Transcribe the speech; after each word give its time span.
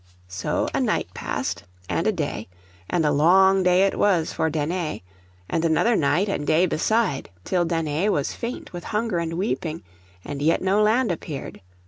So 0.27 0.67
a 0.73 0.79
night 0.81 1.09
passed, 1.13 1.63
and 1.87 2.07
a 2.07 2.11
day, 2.11 2.47
and 2.89 3.05
a 3.05 3.11
long 3.11 3.61
day 3.61 3.83
it 3.83 3.99
was 3.99 4.33
for 4.33 4.49
Danae; 4.49 5.03
and 5.47 5.63
another 5.63 5.95
night 5.95 6.27
and 6.27 6.47
day 6.47 6.65
beside, 6.65 7.29
till 7.43 7.65
Danae 7.65 8.09
was 8.09 8.33
faint 8.33 8.73
with 8.73 8.85
hunger 8.85 9.19
and 9.19 9.33
weeping, 9.35 9.83
and 10.25 10.41
yet 10.41 10.59
no 10.63 10.81
land 10.81 11.11
appeared. 11.11 11.61